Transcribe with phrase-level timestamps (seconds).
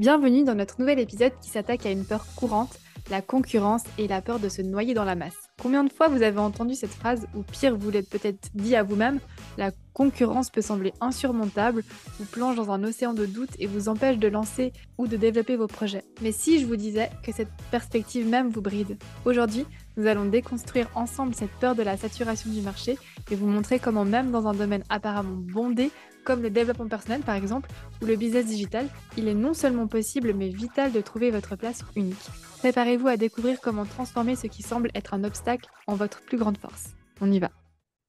[0.00, 2.78] Bienvenue dans notre nouvel épisode qui s'attaque à une peur courante,
[3.10, 5.50] la concurrence et la peur de se noyer dans la masse.
[5.60, 8.82] Combien de fois vous avez entendu cette phrase ou pire vous l'êtes peut-être dit à
[8.82, 9.20] vous-même,
[9.58, 11.84] la concurrence peut sembler insurmontable,
[12.18, 15.56] vous plonge dans un océan de doutes et vous empêche de lancer ou de développer
[15.56, 16.04] vos projets.
[16.22, 18.96] Mais si je vous disais que cette perspective même vous bride
[19.26, 19.66] Aujourd'hui,
[19.98, 22.96] nous allons déconstruire ensemble cette peur de la saturation du marché
[23.30, 25.90] et vous montrer comment même dans un domaine apparemment bondé,
[26.24, 27.70] comme le développement personnel par exemple,
[28.02, 28.86] ou le business digital,
[29.16, 32.28] il est non seulement possible mais vital de trouver votre place unique.
[32.58, 36.58] Préparez-vous à découvrir comment transformer ce qui semble être un obstacle en votre plus grande
[36.58, 36.94] force.
[37.20, 37.50] On y va.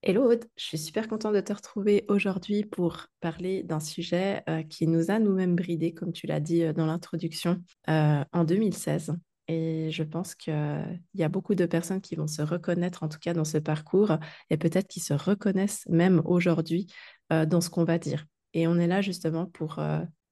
[0.03, 4.63] Hello Aude, je suis super contente de te retrouver aujourd'hui pour parler d'un sujet euh,
[4.63, 9.13] qui nous a nous-mêmes bridés, comme tu l'as dit euh, dans l'introduction, euh, en 2016.
[9.47, 13.19] Et je pense qu'il y a beaucoup de personnes qui vont se reconnaître, en tout
[13.19, 14.17] cas dans ce parcours,
[14.49, 16.87] et peut-être qui se reconnaissent même aujourd'hui
[17.31, 18.27] dans ce qu'on va dire.
[18.53, 19.79] Et on est là justement pour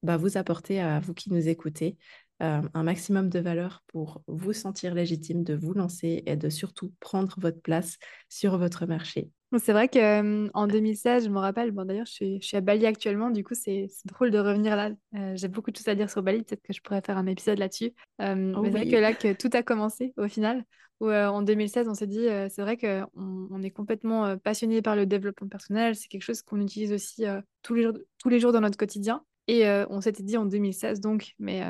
[0.04, 1.98] bah, vous apporter à vous qui nous écoutez
[2.40, 7.36] un maximum de valeur pour vous sentir légitime de vous lancer et de surtout prendre
[7.38, 7.98] votre place
[8.30, 9.30] sur votre marché.
[9.58, 12.86] C'est vrai qu'en 2016, je me rappelle, bon d'ailleurs je suis, je suis, à Bali
[12.86, 14.92] actuellement, du coup c'est drôle de revenir là.
[15.36, 17.58] J'ai beaucoup de choses à dire sur Bali, peut-être que je pourrais faire un épisode
[17.58, 17.94] là-dessus.
[18.20, 20.64] Oh mais c'est vrai que là que tout a commencé au final,
[21.00, 25.06] où en 2016 on s'est dit, c'est vrai qu'on on est complètement passionné par le
[25.06, 27.24] développement personnel, c'est quelque chose qu'on utilise aussi
[27.62, 29.24] tous, les jours, dans notre quotidien.
[29.48, 31.64] Et on s'était dit en 2016 donc, mais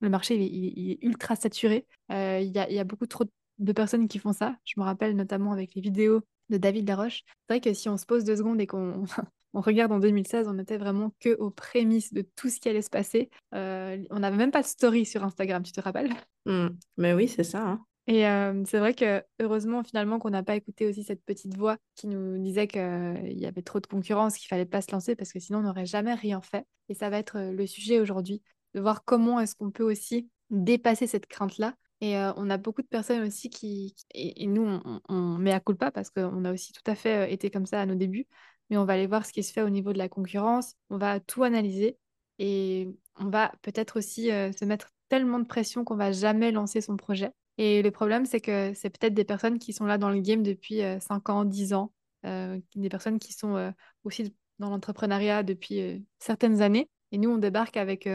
[0.00, 3.24] le marché il est, ultra saturé, il y a, beaucoup trop
[3.58, 4.56] de personnes qui font ça.
[4.64, 7.24] Je me rappelle notamment avec les vidéos de David Laroche.
[7.26, 9.04] C'est vrai que si on se pose deux secondes et qu'on
[9.54, 12.82] on regarde en 2016, on était vraiment que aux prémices de tout ce qui allait
[12.82, 13.30] se passer.
[13.52, 16.10] On n'avait même pas de story sur Instagram, tu te rappelles?
[16.46, 16.68] Mmh.
[16.98, 17.66] Mais oui, c'est ça.
[17.66, 17.84] Hein.
[18.06, 18.24] Et
[18.66, 22.36] c'est vrai que heureusement finalement qu'on n'a pas écouté aussi cette petite voix qui nous
[22.38, 25.60] disait qu'il y avait trop de concurrence, qu'il fallait pas se lancer parce que sinon
[25.60, 26.66] on n'aurait jamais rien fait.
[26.90, 28.42] Et ça va être le sujet aujourd'hui,
[28.74, 32.86] de voir comment est-ce qu'on peut aussi dépasser cette crainte-là et on a beaucoup de
[32.86, 36.82] personnes aussi qui, et, nous, on, on, met à culpa parce qu'on a aussi tout
[36.86, 38.26] à fait été comme ça à nos débuts,
[38.68, 40.98] mais on va aller voir ce qui se fait au niveau de la concurrence, on
[40.98, 41.96] va tout analyser
[42.38, 46.96] et on va peut-être aussi se mettre tellement de pression qu'on va jamais lancer son
[46.96, 47.30] projet.
[47.58, 50.42] Et le problème, c'est que c'est peut-être des personnes qui sont là dans le game
[50.42, 51.92] depuis 5 ans, 10 ans,
[52.24, 53.72] des personnes qui sont
[54.02, 56.90] aussi dans l'entrepreneuriat depuis certaines années.
[57.12, 58.08] Et nous, on débarque avec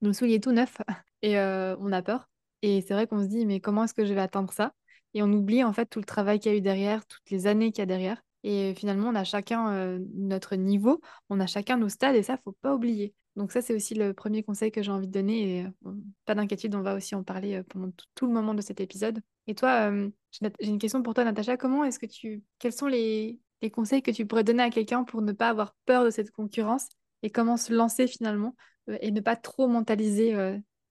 [0.00, 0.78] nos souliers tout neufs
[1.22, 2.28] et on a peur.
[2.62, 4.72] Et c'est vrai qu'on se dit, mais comment est-ce que je vais atteindre ça?
[5.14, 7.46] Et on oublie en fait tout le travail qu'il y a eu derrière, toutes les
[7.46, 8.22] années qu'il y a derrière.
[8.44, 12.56] Et finalement, on a chacun notre niveau, on a chacun nos stades, et ça, faut
[12.62, 13.14] pas oublier.
[13.38, 15.58] Donc ça, c'est aussi le premier conseil que j'ai envie de donner.
[15.60, 15.92] Et euh,
[16.24, 19.20] pas d'inquiétude, on va aussi en parler euh, pendant tout le moment de cet épisode.
[19.46, 19.92] Et toi,
[20.32, 21.56] j'ai une question pour toi, Natacha.
[21.56, 25.04] Comment est-ce que tu, quels sont les, les conseils que tu pourrais donner à quelqu'un
[25.04, 26.88] pour ne pas avoir peur de cette concurrence
[27.22, 28.54] et comment se lancer finalement
[29.00, 30.34] et ne pas trop mentaliser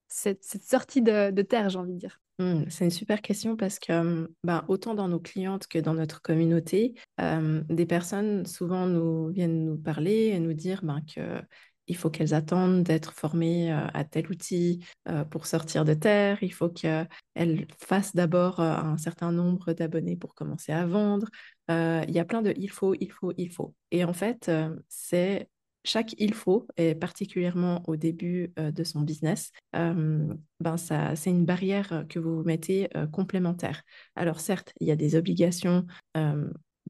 [0.08, 2.20] cette, sortie de, terre, j'ai envie de dire?
[2.40, 6.24] Mmh, C'est une super question parce que ben, autant dans nos clientes que dans notre
[6.24, 11.44] communauté, des personnes souvent nous viennent nous parler et nous dire ben, que
[11.88, 14.86] il faut qu'elles attendent d'être formées à tel outil
[15.30, 16.38] pour sortir de terre.
[16.42, 21.28] Il faut qu'elles fassent d'abord un certain nombre d'abonnés pour commencer à vendre.
[21.70, 23.74] il y a plein de il faut, il faut, il faut.
[23.92, 24.52] Et en fait,
[24.90, 25.50] c'est
[25.88, 31.30] chaque il faut, et particulièrement au début euh, de son business, euh, ben ça, c'est
[31.30, 33.84] une barrière que vous mettez euh, complémentaire.
[34.16, 35.86] Alors certes, il y a des obligations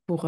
[0.08, 0.26] pour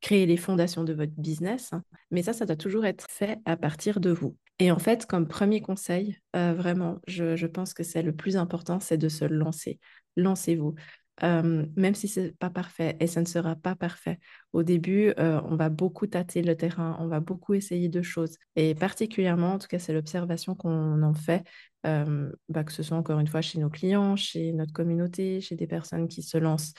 [0.00, 3.56] créer les fondations de votre business, hein, mais ça, ça doit toujours être fait à
[3.56, 4.36] partir de vous.
[4.58, 8.78] Et en fait, comme premier conseil, vraiment, je, je pense que c'est le plus important,
[8.80, 9.78] c'est de se lancer.
[10.16, 10.74] Lancez-vous
[11.22, 14.18] même si ce n'est pas parfait, et ça ne sera pas parfait.
[14.52, 18.36] Au début, on va beaucoup tâter le terrain, on va beaucoup essayer de choses.
[18.56, 21.44] Et particulièrement, en tout cas, c'est l'observation qu'on en fait,
[21.84, 25.66] bah, que ce soit encore une fois chez nos clients, chez notre communauté, chez des
[25.66, 26.74] personnes qui se lancent,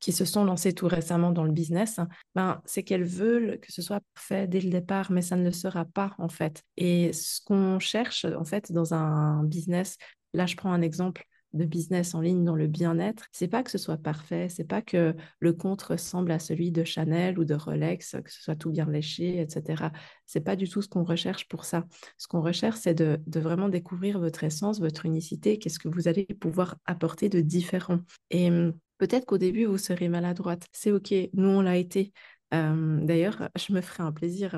[0.00, 2.00] qui se sont lancées tout récemment dans le business,
[2.34, 5.52] ben, c'est qu'elles veulent que ce soit parfait dès le départ, mais ça ne le
[5.52, 6.62] sera pas en fait.
[6.76, 9.96] Et ce qu'on cherche en fait dans un business,
[10.34, 11.24] là je prends un exemple,
[11.56, 14.82] de business en ligne dans le bien-être, c'est pas que ce soit parfait, c'est pas
[14.82, 18.70] que le compte ressemble à celui de Chanel ou de Rolex, que ce soit tout
[18.70, 19.90] bien léché, etc.
[20.26, 21.84] C'est pas du tout ce qu'on recherche pour ça.
[22.18, 26.26] Ce qu'on recherche, c'est de, vraiment découvrir votre essence, votre unicité, qu'est-ce que vous allez
[26.26, 27.98] pouvoir apporter de différent.
[28.30, 30.66] Et hum, peut-être qu'au début, vous serez maladroite.
[30.72, 32.12] C'est OK, nous, on l'a été.
[32.52, 34.54] D'ailleurs, je me ferai un plaisir,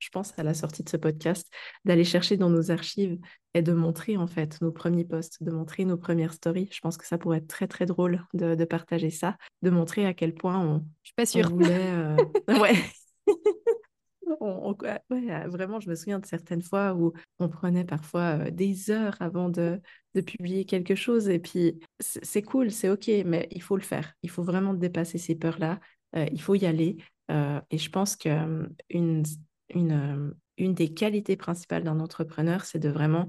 [0.00, 1.48] je pense, à la sortie de ce podcast,
[1.84, 3.18] d'aller chercher dans nos archives
[3.54, 6.68] et de montrer en fait nos premiers posts, de montrer nos premières stories.
[6.72, 10.14] Je pense que ça pourrait être très très drôle de, partager ça, de montrer à
[10.14, 11.50] quel point on, je suis pas sûre.
[11.50, 12.16] voulait.
[12.48, 12.74] ouais.
[14.40, 19.16] on, ouais, vraiment, je me souviens de certaines fois où on prenait parfois des heures
[19.20, 19.80] avant de,
[20.14, 21.28] de publier quelque chose.
[21.28, 24.14] Et puis, c'est cool, c'est OK, mais il faut le faire.
[24.22, 25.80] Il faut vraiment dépasser ces peurs-là.
[26.14, 26.98] il faut y aller.
[27.28, 29.24] et je pense qu'une
[29.74, 33.28] une, des qualités principales d'un entrepreneur, c'est de vraiment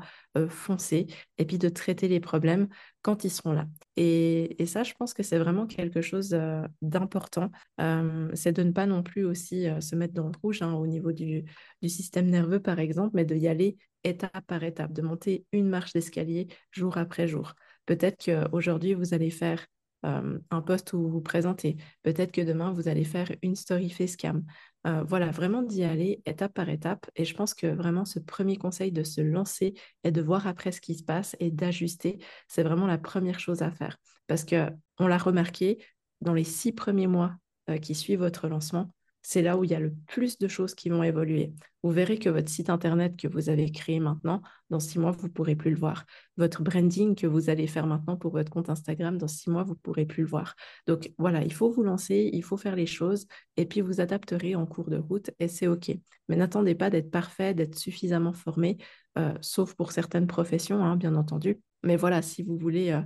[0.50, 1.08] foncer
[1.38, 2.68] et puis de traiter les problèmes
[3.02, 3.68] quand ils seront là.
[3.96, 6.38] Et, ça, je pense que c'est vraiment quelque chose
[6.82, 7.52] d'important.
[7.78, 11.14] c'est de ne pas non plus aussi se mettre dans le rouge hein, au niveau
[11.14, 11.46] du,
[11.82, 15.70] du, système nerveux, par exemple, mais de y aller étape par étape, de monter une
[15.70, 17.54] marche d'escalier jour après jour.
[17.86, 19.66] Peut-être qu'aujourd'hui, vous allez faire
[20.04, 21.78] un post où vous vous présentez.
[22.04, 24.44] Peut-être que demain, vous allez faire une story facecam.
[24.88, 27.10] Euh, voilà, vraiment d'y aller étape par étape.
[27.16, 30.72] Et je pense que vraiment ce premier conseil de se lancer et de voir après
[30.72, 32.18] ce qui se passe et d'ajuster,
[32.48, 33.98] c'est vraiment la première chose à faire.
[34.28, 35.84] Parce que on l'a remarqué,
[36.22, 37.36] dans les six premiers mois
[37.70, 40.76] euh, qui suivent votre lancement, c'est là où il y a le plus de choses
[40.76, 41.54] qui vont évoluer.
[41.84, 45.28] Vous verrez que votre site internet que vous avez créé maintenant, dans six mois, vous
[45.28, 46.06] ne pourrez plus le voir.
[46.38, 49.74] Votre branding que vous allez faire maintenant pour votre compte Instagram, dans six mois, vous
[49.74, 50.56] ne pourrez plus le voir.
[50.88, 53.28] Donc voilà, il faut vous lancer, il faut faire les choses
[53.58, 55.92] et puis vous adapterez en cours de route et c'est OK.
[56.28, 58.78] Mais n'attendez pas d'être parfait, d'être suffisamment formé,
[59.18, 61.60] euh, sauf pour certaines professions, hein, bien entendu.
[61.84, 63.02] Mais voilà, si vous voulez euh,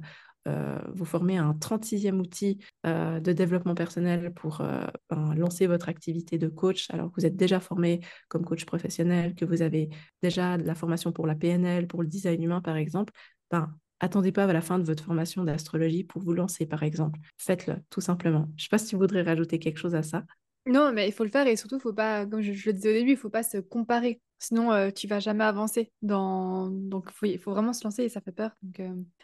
[0.47, 5.89] euh, vous formez un 36e outil euh, de développement personnel pour euh, ben, lancer votre
[5.89, 9.89] activité de coach, alors que vous êtes déjà formé comme coach professionnel, que vous avez
[10.21, 13.13] déjà de la formation pour la PNL, pour le design humain par exemple,
[13.49, 17.19] ben, attendez pas à la fin de votre formation d'astrologie pour vous lancer par exemple.
[17.37, 18.47] Faites-le tout simplement.
[18.55, 20.23] Je ne sais pas si vous voudrez rajouter quelque chose à ça.
[20.67, 22.93] Non, mais il faut le faire et surtout, faut pas, comme je, le disais au
[22.93, 24.19] début, il faut pas se comparer.
[24.37, 25.91] Sinon, tu tu vas jamais avancer.
[26.01, 26.67] Dans...
[26.69, 28.51] Donc, il faut, vraiment se lancer et ça fait peur.
[28.63, 28.81] Donc,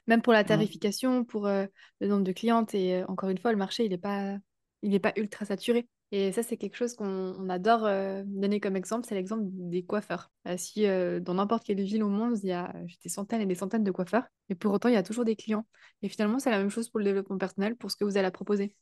[0.08, 3.84] même pour la tarification, pour le nombre de clientes, et encore une fois, le marché,
[3.84, 4.38] il n'est pas,
[4.84, 5.88] il pas ultra saturé.
[6.14, 7.90] Et ça, c'est quelque chose qu'on adore
[8.26, 10.30] donner comme exemple, c'est l'exemple des coiffeurs.
[10.58, 13.84] si dans n'importe quelle ville au monde, il y a des centaines et des centaines
[13.84, 15.66] de coiffeurs, et pour autant, il y a toujours des clients.
[16.02, 18.30] Et finalement, c'est la même chose pour le développement personnel, pour ce que vous allez
[18.30, 18.76] proposer.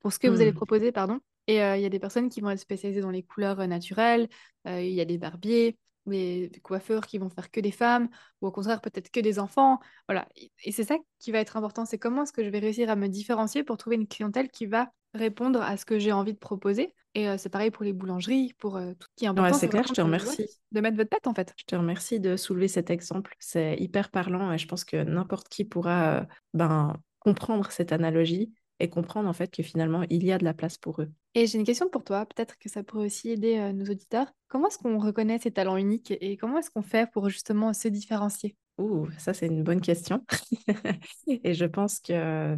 [0.00, 0.54] Pour ce que, vous allez mmh.
[0.54, 1.18] proposer, pardon.
[1.48, 4.28] Et il y a des personnes qui vont être spécialisées dans les couleurs naturelles,
[4.66, 8.08] il y a des barbiers, des coiffeurs qui vont faire que des femmes,
[8.40, 9.80] ou au contraire peut-être que des enfants.
[10.08, 10.28] Voilà.
[10.64, 12.96] Et c'est ça qui va être important, c'est comment est-ce que je vais réussir à
[12.96, 16.38] me différencier pour trouver une clientèle qui va répondre à ce que j'ai envie de
[16.38, 16.94] proposer.
[17.14, 19.58] Et c'est pareil pour les boulangeries, pour tout ce qui est important.
[19.58, 20.48] c'est clair, je te remercie.
[20.70, 21.52] De mettre votre tête en fait.
[21.58, 23.34] Je te remercie de soulever cet exemple.
[23.38, 28.52] C'est hyper parlant et je pense que n'importe qui pourra ben, comprendre cette analogie
[28.82, 31.08] et comprendre en fait que finalement il y a de la place pour eux.
[31.34, 34.26] Et j'ai une question pour toi, peut-être que ça pourrait aussi aider euh, nos auditeurs.
[34.48, 37.88] Comment est-ce qu'on reconnaît ces talents uniques et comment est-ce qu'on fait pour justement se
[37.88, 38.56] différencier?
[38.78, 40.24] Ouh, ça c'est une bonne question.
[41.28, 42.56] et je pense que,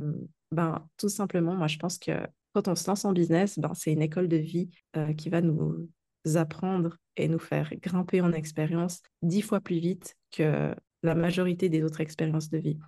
[0.50, 2.12] ben, tout simplement, moi je pense que
[2.54, 5.42] quand on se lance en business, ben, c'est une école de vie euh, qui va
[5.42, 5.88] nous
[6.36, 11.82] apprendre et nous faire grimper en expérience dix fois plus vite que la majorité des
[11.82, 12.78] autres expériences de vie.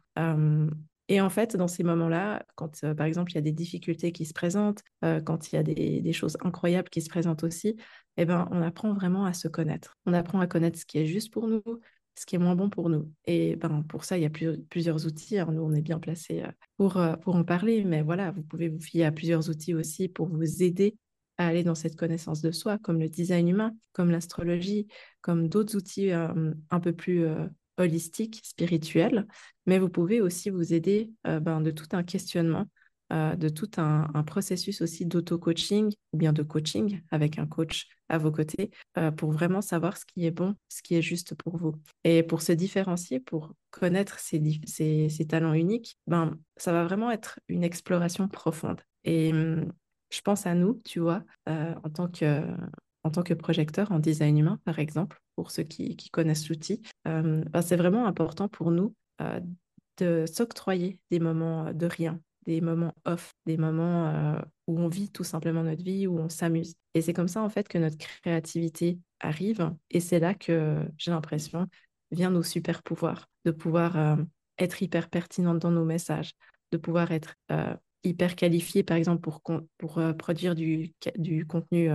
[1.09, 4.11] Et en fait, dans ces moments-là, quand euh, par exemple il y a des difficultés
[4.11, 7.77] qui se présentent, euh, quand il y a des, choses incroyables qui se présentent aussi,
[8.17, 9.97] eh ben, on apprend vraiment à se connaître.
[10.07, 11.63] On apprend à connaître ce qui est juste pour nous,
[12.19, 13.13] ce qui est moins bon pour nous.
[13.27, 15.37] Et ben, pour ça, il y a plusieurs outils.
[15.37, 18.81] nous, on est bien placé euh, pour, pour en parler, mais voilà, vous pouvez vous
[18.81, 20.97] fier à plusieurs outils aussi pour vous aider
[21.39, 24.89] à aller dans cette connaissance de soi, comme le design humain, comme l'astrologie,
[25.21, 27.27] comme d'autres outils un peu plus
[27.79, 29.27] holistique, spirituel,
[29.67, 32.67] mais vous pouvez aussi vous aider euh, ben, de tout un questionnement,
[33.13, 38.19] euh, de tout un, processus aussi d'auto-coaching ou bien de coaching avec un coach à
[38.19, 41.57] vos côtés euh, pour vraiment savoir ce qui est bon, ce qui est juste pour
[41.57, 41.75] vous.
[42.05, 47.39] Et pour se différencier, pour connaître ces, ces, talents uniques, ben, ça va vraiment être
[47.49, 48.81] une exploration profonde.
[49.05, 49.73] Et hum,
[50.11, 52.43] je pense à nous, tu vois, en tant que
[53.07, 57.45] en tant que projecteur en design humain, par exemple, pour ceux qui, connaissent l'outil, euh,
[57.51, 59.41] ben, c'est vraiment important pour nous euh,
[59.99, 65.11] de s'octroyer des moments de rien, des moments off, des moments euh, où on vit
[65.11, 66.75] tout simplement notre vie, où on s'amuse.
[66.95, 69.73] Et c'est comme ça, en fait, que notre créativité arrive.
[69.91, 71.69] Et c'est là que j'ai l'impression
[72.11, 74.17] vient nos super pouvoirs, de pouvoir
[74.59, 76.31] être hyper pertinente dans nos messages,
[76.71, 77.35] de pouvoir être
[78.05, 79.43] hyper qualifié, par exemple, pour,
[79.77, 81.91] pour produire du, du contenu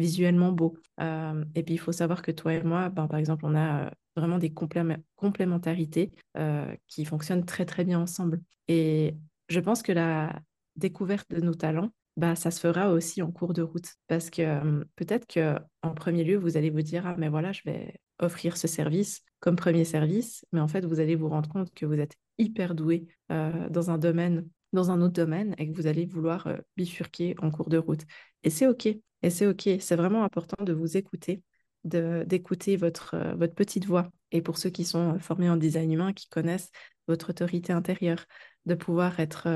[0.00, 0.76] visuellement beau.
[1.00, 3.86] Euh, et puis, il faut savoir que toi et moi, ben, par exemple, on a
[3.86, 8.40] euh, vraiment des complémentarités euh, qui fonctionnent très, très bien ensemble.
[8.68, 9.14] Et
[9.48, 10.40] je pense que la
[10.76, 13.94] découverte de nos talents, bah, ça se fera aussi en cours de route.
[14.08, 17.94] Parce que peut-être qu'en premier lieu, vous allez vous dire, ah, mais voilà, je vais
[18.18, 20.44] offrir ce service comme premier service.
[20.52, 23.98] Mais en fait, vous allez vous rendre compte que vous êtes hyper doué dans un
[23.98, 28.02] domaine dans un autre domaine et que vous allez vouloir bifurquer en cours de route.
[28.42, 28.86] Et c'est OK.
[28.86, 29.68] Et c'est OK.
[29.80, 31.42] C'est vraiment important de vous écouter,
[31.84, 34.10] d'écouter votre, votre petite voix.
[34.32, 36.70] Et pour ceux qui sont formés en design humain, qui connaissent
[37.08, 38.24] votre autorité intérieure,
[38.66, 39.48] de pouvoir être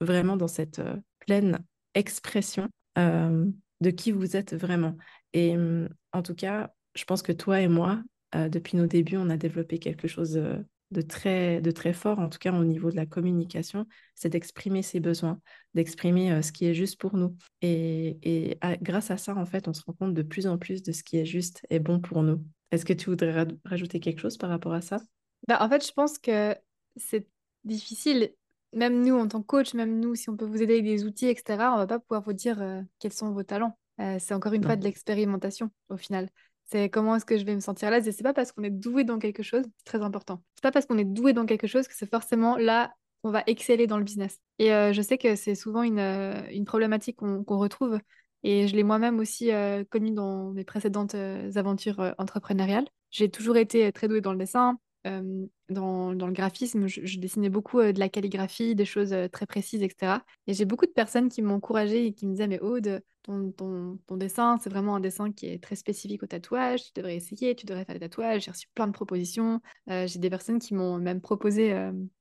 [0.00, 0.80] vraiment dans cette
[1.20, 1.58] pleine
[1.94, 4.96] expression de qui vous êtes vraiment.
[5.32, 9.30] Et mmh, en tout cas, je pense que toi et moi, depuis nos débuts, on
[9.30, 10.40] a développé quelque chose
[10.90, 14.82] de très, de très fort, en tout cas au niveau de la communication, c'est d'exprimer
[14.82, 15.40] ses besoins,
[15.74, 17.36] d'exprimer euh, ce qui est juste pour nous.
[17.62, 20.82] Et, et grâce à ça, en fait, on se rend compte de plus en plus
[20.82, 22.44] de ce qui est juste et bon pour nous.
[22.70, 25.00] Est-ce que tu voudrais rajouter quelque chose par rapport à ça?
[25.48, 26.54] Bah, En fait, je pense que
[26.96, 27.26] c'est
[27.64, 28.32] difficile.
[28.72, 31.04] Même nous, en tant que coach, même nous, si on peut vous aider avec des
[31.04, 33.78] outils, etc., on va pas pouvoir vous dire euh, quels sont vos talents.
[34.00, 36.28] Euh, c'est encore une fois de l'expérimentation au final.
[36.66, 38.08] C'est comment est-ce que je vais me sentir à l'aise.
[38.08, 40.42] Et c'est pas parce qu'on est doué dans quelque chose, c'est très important.
[40.56, 42.92] C'est pas parce qu'on est doué dans quelque chose que c'est forcément là
[43.22, 44.38] qu'on va exceller dans le business.
[44.58, 47.98] Et euh, je sais que c'est souvent une, euh, une problématique qu'on retrouve.
[48.42, 51.14] Et je l'ai moi-même aussi euh, connue dans mes précédentes
[51.54, 52.86] aventures entrepreneuriales.
[53.10, 57.80] J'ai toujours été très douée dans le dessin, dans, dans, le graphisme, je, dessinais beaucoup
[57.80, 60.24] de la calligraphie, des choses très précises, etc.
[60.46, 63.98] Et j'ai beaucoup de personnes qui m'ont encouragée et qui me disaient Mais Aude, ton,
[64.10, 67.66] dessin, c'est vraiment un dessin qui est très spécifique au tatouage, tu devrais essayer, tu
[67.66, 68.44] devrais faire des tatouages.
[68.44, 69.60] J'ai reçu plein de propositions.
[69.88, 71.70] j'ai des personnes qui m'ont même proposé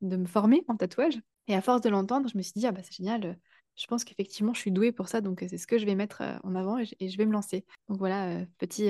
[0.01, 1.19] de me former en tatouage.
[1.47, 3.37] Et à force de l'entendre, je me suis dit Ah bah c'est génial.
[3.75, 6.23] Je pense qu'effectivement, je suis douée pour ça, donc c'est ce que je vais mettre
[6.43, 7.65] en avant et je vais me lancer.
[7.89, 8.89] Donc voilà, petit,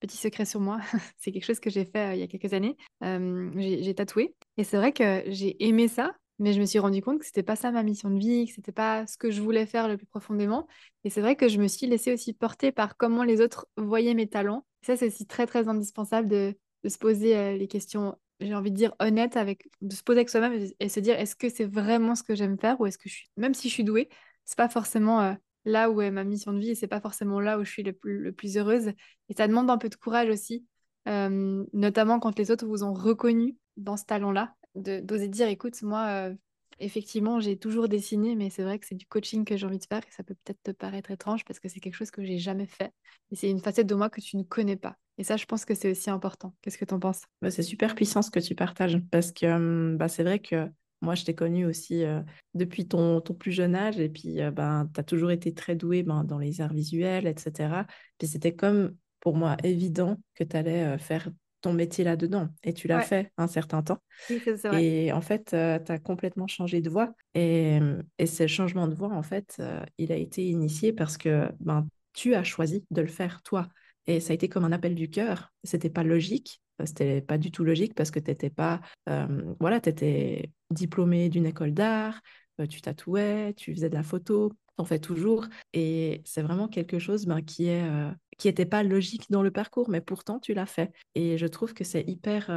[0.00, 0.80] petit secret sur moi,
[1.18, 2.76] c'est quelque chose que j'ai fait euh, il y a quelques années.
[3.02, 7.18] j'ai tatoué et c'est vrai que j'ai aimé ça, mais je me suis rendu compte
[7.18, 9.66] que c'était pas ça ma mission de vie, que c'était pas ce que je voulais
[9.66, 10.66] faire le plus profondément.
[11.04, 14.14] Et c'est vrai que je me suis laissée aussi porter par comment les autres voyaient
[14.14, 14.66] mes talents.
[14.82, 18.16] ça, c'est aussi très très indispensable de, se poser euh, les questions.
[18.38, 21.34] J'ai envie de dire honnêtes avec, de se poser avec soi-même et, se dire est-ce
[21.34, 23.74] que c'est vraiment ce que j'aime faire ou est-ce que je suis, même si je
[23.74, 24.08] suis douée,
[24.44, 25.34] c'est pas forcément euh,
[25.66, 27.82] là où est ma mission de vie et c'est pas forcément là où je suis
[27.82, 28.88] le plus, heureuse.
[29.28, 30.64] Et ça demande un peu de courage aussi,
[31.08, 36.06] euh, notamment quand les autres vous ont reconnu dans ce talent-là, d'oser dire écoute, moi,
[36.06, 36.34] euh,
[36.78, 39.84] effectivement, j'ai toujours dessiné, mais c'est vrai que c'est du coaching que j'ai envie de
[39.84, 42.38] faire et ça peut peut-être te paraître étrange parce que c'est quelque chose que j'ai
[42.38, 42.92] jamais fait
[43.32, 44.96] et c'est une facette de moi que tu ne connais pas.
[45.18, 46.54] Et ça, je pense que c'est aussi important.
[46.62, 47.22] Qu'est-ce que tu en penses?
[47.42, 50.68] Bah, C'est super puissant ce que tu partages parce que hum, bah, c'est vrai que
[51.02, 52.20] moi, je t'ai connu aussi euh,
[52.54, 55.76] depuis ton, ton, plus jeune âge et puis euh, ben, tu as toujours été très
[55.76, 57.84] doué ben, dans les arts visuels, etc.
[58.18, 61.28] Puis c'était comme pour moi évident que tu allais euh, faire
[61.60, 63.98] ton métier là-dedans et tu l'as fait un certain temps.
[64.30, 64.84] Oui, vrai.
[64.84, 67.80] Et en fait, tu as complètement changé de voix et,
[68.18, 69.60] et ce changement de voix, en fait,
[69.98, 73.68] il a été initié parce que ben, tu as choisi de le faire toi.
[74.06, 75.52] Et ça a été comme un appel du cœur.
[75.64, 79.80] C'était pas logique, c'était pas du tout logique parce que tu n'étais pas, euh, voilà,
[79.80, 82.20] tu étais diplômé d'une école d'art,
[82.60, 85.46] euh, tu tatouais, tu faisais de la photo, tu en fais toujours.
[85.72, 89.50] Et c'est vraiment quelque chose ben, qui est euh, qui n'était pas logique dans le
[89.50, 90.92] parcours, mais pourtant tu l'as fait.
[91.14, 92.50] Et je trouve que c'est hyper,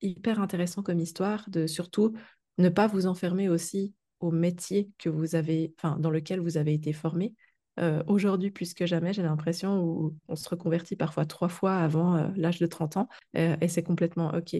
[0.00, 2.12] hyper intéressant comme histoire de surtout
[2.58, 6.72] ne pas vous enfermer aussi au métier que vous avez, enfin, dans lequel vous avez
[6.74, 7.34] été formé,
[7.80, 12.16] euh, aujourd'hui, plus que jamais, j'ai l'impression où on se reconvertit parfois trois fois avant
[12.16, 14.54] euh, l'âge de 30 ans euh, et c'est complètement OK.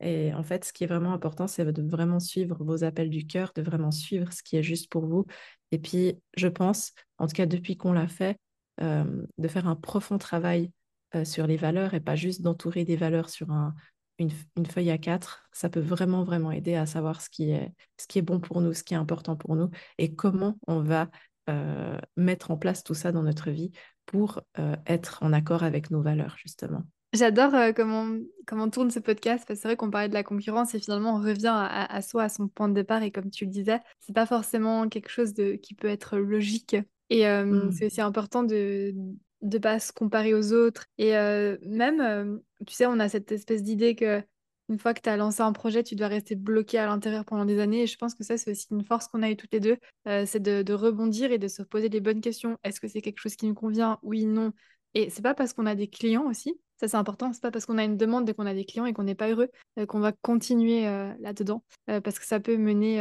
[0.00, 3.26] Et en fait, ce qui est vraiment important, c'est de vraiment suivre vos appels du
[3.26, 5.26] cœur, de vraiment suivre ce qui est juste pour vous.
[5.72, 8.38] Et puis, je pense, en tout cas depuis qu'on l'a fait,
[8.80, 10.72] de faire un profond travail
[11.24, 13.74] sur les valeurs et pas juste d'entourer des valeurs sur un,
[14.18, 18.40] une, feuille à quatre, ça peut vraiment, vraiment aider à savoir ce qui est bon
[18.40, 21.10] pour nous, ce qui est important pour nous et comment on va
[21.50, 23.70] euh, mettre en place tout ça dans notre vie
[24.06, 26.82] pour euh, être en accord avec nos valeurs, justement.
[27.12, 28.06] J'adore euh, comment,
[28.46, 31.16] comment tourne ce podcast, parce que c'est vrai qu'on parlait de la concurrence et finalement
[31.16, 33.02] on revient à, soi, à son point de départ.
[33.02, 36.76] Et comme tu le disais, c'est pas forcément quelque chose de, qui peut être logique.
[37.08, 37.72] Et mmh.
[37.72, 38.94] c'est aussi important de
[39.42, 40.84] ne pas se comparer aux autres.
[40.98, 41.10] Et
[41.66, 44.22] même, tu sais, on a cette espèce d'idée que
[44.70, 47.44] une fois que tu as lancé un projet, tu dois rester bloqué à l'intérieur pendant
[47.44, 47.82] des années.
[47.82, 49.76] Et je pense que ça, c'est aussi une force qu'on a eu toutes les deux,
[50.06, 52.56] euh, c'est de, rebondir et de se poser les bonnes questions.
[52.62, 53.98] Est-ce que c'est quelque chose qui nous convient?
[54.02, 54.52] Oui, non.
[54.94, 57.66] Et c'est pas parce qu'on a des clients aussi, ça c'est important, c'est pas parce
[57.66, 59.84] qu'on a une demande et qu'on a des clients et qu'on n'est pas heureux euh,
[59.84, 63.00] qu'on va continuer euh, là-dedans, parce que ça peut mener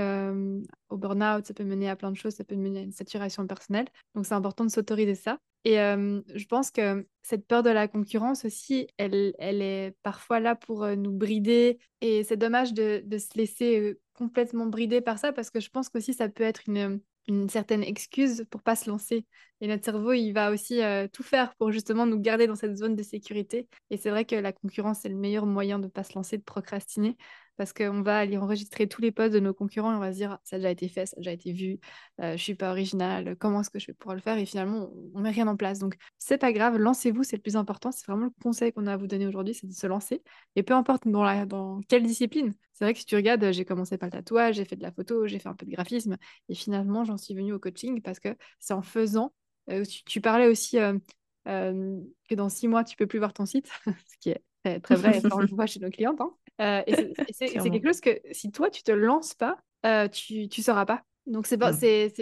[0.89, 3.45] au burn-out, ça peut mener à plein de choses, ça peut mener à une saturation
[3.47, 3.87] personnelle.
[4.15, 5.37] Donc c'est important de s'autoriser ça.
[5.65, 10.55] Et je pense que cette peur de la concurrence aussi, elle, elle est parfois là
[10.55, 11.79] pour nous brider.
[12.01, 15.89] Et c'est dommage de, de, se laisser complètement brider par ça parce que je pense
[15.89, 19.25] qu'aussi ça peut être une, une certaine excuse pour pas se lancer.
[19.61, 20.81] Et notre cerveau, il va aussi
[21.13, 23.67] tout faire pour justement nous garder dans cette zone de sécurité.
[23.89, 26.43] Et c'est vrai que la concurrence, c'est le meilleur moyen de pas se lancer, de
[26.43, 27.15] procrastiner.
[27.59, 30.17] Parce qu'on va aller enregistrer tous les posts de nos concurrents et on va se
[30.17, 31.77] dire ça a déjà été fait, ça a déjà été vu,
[32.21, 34.37] euh, je suis pas original, comment est-ce que je vais pouvoir le faire?
[34.37, 35.77] Et finalement, on met rien en place.
[35.77, 37.91] Donc, c'est pas grave, lancez-vous, c'est le plus important.
[37.91, 40.23] C'est vraiment le conseil qu'on a à vous donner aujourd'hui, c'est de se lancer.
[40.55, 42.53] Et peu importe dans, la, dans quelle discipline.
[42.71, 44.93] C'est vrai que si tu regardes, j'ai commencé par le tatouage, j'ai fait de la
[44.93, 46.15] photo, j'ai fait un peu de graphisme,
[46.47, 49.33] et finalement, j'en suis venue au coaching parce que c'est en faisant.
[49.69, 50.97] Euh, tu, parlais aussi euh,
[51.45, 54.41] que dans six mois, tu peux plus voir ton site, ce qui est
[54.79, 56.21] très, vrai, et on le voit chez nos clientes.
[56.21, 56.31] Hein.
[56.61, 60.63] Euh, et c'est quelque chose que si toi, tu te lances pas, euh, tu ne
[60.63, 61.03] sauras pas.
[61.25, 61.59] Donc, c'est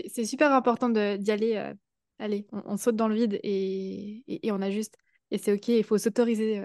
[0.08, 1.56] c'est super important d'y aller.
[1.56, 1.74] Euh,
[2.20, 4.98] allez, on, saute dans le vide et, et, on ajuste.
[5.32, 6.64] Et c'est OK, il faut s'autoriser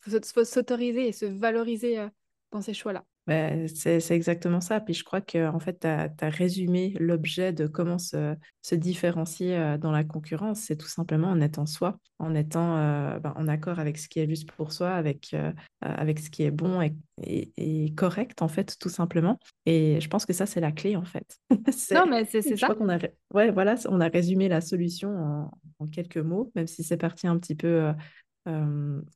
[0.00, 2.06] faut s'autoriser et se valoriser
[2.52, 3.04] dans ces choix-là.
[3.30, 4.80] Bah, c'est exactement ça.
[4.80, 9.76] Puis je crois que en fait, tu as, résumé l'objet de comment se, se différencier
[9.78, 10.62] dans la concurrence.
[10.62, 14.18] C'est tout simplement en étant soi, en étant euh, ben, en accord avec ce qui
[14.18, 18.48] est juste pour soi, avec, euh, avec ce qui est bon et, et, correct, en
[18.48, 19.38] fait, tout simplement.
[19.64, 21.38] Et je pense que ça, c'est la clé, en fait.
[21.94, 22.56] non, mais c'est ça.
[22.56, 22.98] Je crois qu'on a,
[23.32, 27.28] ouais, voilà, on a résumé la solution en, en quelques mots, même si c'est parti
[27.28, 27.92] un petit peu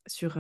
[0.06, 0.38] sur,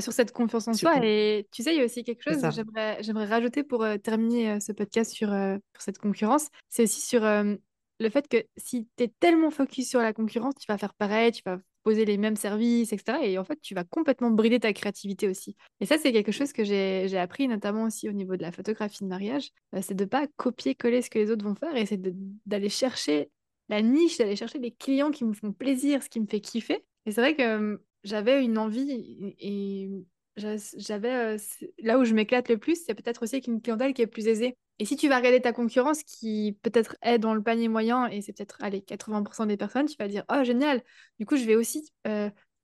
[0.00, 0.98] sur cette confiance en soi.
[1.02, 4.60] Et tu sais, il y a aussi quelque chose que j'aimerais, j'aimerais rajouter pour terminer
[4.60, 5.34] ce podcast sur,
[5.78, 6.48] cette concurrence.
[6.68, 10.66] C'est aussi sur le fait que si tu es tellement focus sur la concurrence, tu
[10.68, 13.18] vas faire pareil, tu vas poser les mêmes services, etc.
[13.22, 15.56] Et en fait, tu vas complètement brider ta créativité aussi.
[15.80, 18.52] Et ça, c'est quelque chose que j'ai, j'ai appris notamment aussi au niveau de la
[18.52, 19.50] photographie de mariage.
[19.80, 22.00] c'est de pas copier-coller ce que les autres vont faire et c'est
[22.46, 23.30] d'aller chercher
[23.68, 26.84] la niche, d'aller chercher les clients qui me font plaisir, ce qui me fait kiffer.
[27.06, 29.90] Et c'est vrai que j'avais une envie et
[30.36, 31.36] j'avais
[31.82, 34.28] là où je m'éclate le plus, c'est peut-être aussi avec une clientèle qui est plus
[34.28, 34.56] aisée.
[34.78, 38.22] Et si tu vas regarder ta concurrence qui peut-être est dans le panier moyen et
[38.22, 40.82] c'est peut-être allez 80% des personnes, tu vas dire oh génial.
[41.20, 41.92] Du coup, je vais aussi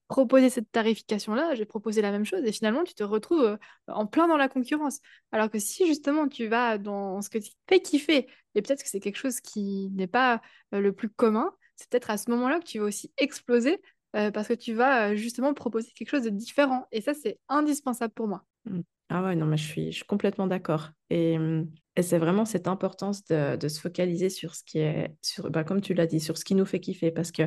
[0.08, 3.58] proposer cette tarification là, je vais proposer la même chose et finalement tu te retrouves
[3.88, 5.00] en plein dans la concurrence.
[5.32, 8.88] Alors que si justement tu vas dans ce que tu fais kiffer et peut-être que
[8.88, 10.40] c'est quelque chose qui n'est pas
[10.72, 13.80] le plus commun, c'est peut-être à ce moment-là que tu vas aussi exploser
[14.16, 16.86] euh, parce que tu vas euh, justement proposer quelque chose de différent.
[16.92, 18.44] Et ça, c'est indispensable pour moi.
[18.64, 18.80] Mmh.
[19.10, 20.90] Ah ouais, non, mais je suis, je suis complètement d'accord.
[21.10, 25.64] Et, mmh, c'est vraiment cette importance de, se focaliser sur ce qui est, sur, bah,
[25.64, 27.10] comme tu l'as dit, sur ce qui nous fait kiffer.
[27.10, 27.42] Parce que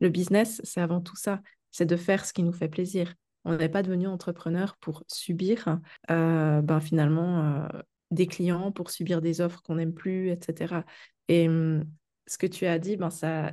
[0.00, 3.14] le business, c'est avant tout ça, c'est de faire ce qui nous fait plaisir.
[3.44, 5.78] On n'est pas devenu entrepreneur pour subir
[6.10, 7.68] euh, ben, finalement
[8.10, 10.84] des clients, pour subir des offres qu'on n'aime plus, etc.
[11.28, 11.48] Et
[12.32, 13.52] ce que tu as dit, ben ça,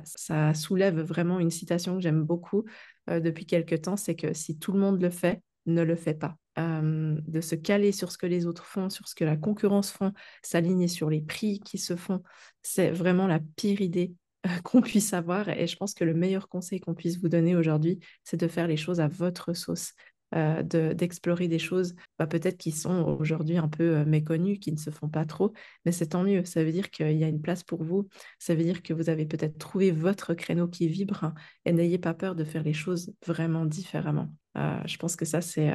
[0.54, 2.64] soulève vraiment une citation que j'aime beaucoup
[3.10, 6.14] euh, depuis quelque temps, c'est que si tout le monde le fait, ne le fait
[6.14, 6.36] pas.
[6.56, 10.12] de se caler sur ce que les autres font, sur ce que la concurrence font,
[10.42, 12.22] s'aligner sur les prix qui se font,
[12.62, 14.14] c'est vraiment la pire idée
[14.46, 15.50] euh, qu'on puisse avoir.
[15.50, 18.66] Et je pense que le meilleur conseil qu'on puisse vous donner aujourd'hui, c'est de faire
[18.66, 19.92] les choses à votre sauce.
[20.36, 24.76] Euh, d'explorer des choses bah, peut-être qui sont aujourd'hui un peu euh, méconnues, qui ne
[24.76, 25.52] se font pas trop,
[25.84, 26.44] mais c'est tant mieux.
[26.44, 28.06] Ça veut dire qu'il y a une place pour vous,
[28.38, 32.14] ça veut dire que vous avez peut-être trouvé votre créneau qui vibre et n'ayez pas
[32.14, 34.32] peur de faire les choses vraiment différemment.
[34.56, 35.72] Euh, je pense que ça, c'est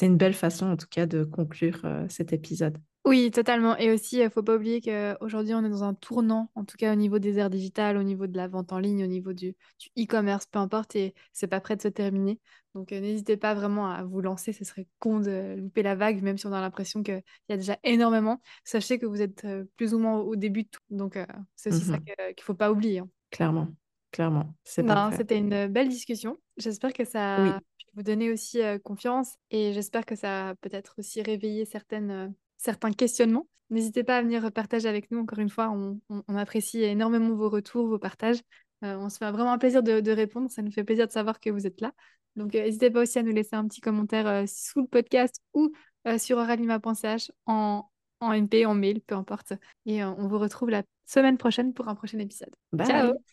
[0.00, 2.78] une belle façon en tout cas de conclure cet épisode.
[3.06, 3.76] Oui, totalement.
[3.76, 6.76] Et aussi, il ne faut pas oublier qu'aujourd'hui, on est dans un tournant, en tout
[6.76, 9.32] cas au niveau des aires digitales, au niveau de la vente en ligne, au niveau
[9.32, 9.54] du
[9.96, 12.40] e-commerce, peu importe, et c'est pas prêt de se terminer.
[12.74, 14.52] Donc, euh, n'hésitez pas vraiment à vous lancer.
[14.52, 17.56] Ce serait con de louper la vague, même si on a l'impression qu'il y a
[17.56, 18.42] déjà énormément.
[18.64, 20.82] Sachez que vous êtes euh, plus ou moins au début de tout.
[20.90, 22.98] Donc, euh, c'est aussi ça mmh qu'il ne faut pas oublier.
[22.98, 23.08] Hein.
[23.30, 23.68] Clairement,
[24.10, 24.52] clairement.
[24.64, 26.38] C'était une belle discussion.
[26.56, 30.96] J'espère que ça a pu vous donner aussi confiance et j'espère que ça a peut-être
[30.98, 33.46] aussi réveillé certaines certains questionnements.
[33.70, 35.20] N'hésitez pas à venir partager avec nous.
[35.20, 38.40] Encore une fois, on, apprécie énormément vos retours, vos partages.
[38.84, 40.50] Euh, on se fait vraiment un plaisir de, répondre.
[40.50, 41.92] Ça nous fait plaisir de savoir que vous êtes là.
[42.36, 45.40] Donc, euh, n'hésitez pas aussi à nous laisser un petit commentaire euh, sous le podcast
[45.54, 45.72] ou
[46.18, 47.84] sur oralima.ch en,
[48.20, 49.54] en MP, en mail, peu importe.
[49.86, 52.54] Et on vous retrouve la semaine prochaine pour un prochain épisode.
[52.84, 53.16] Ciao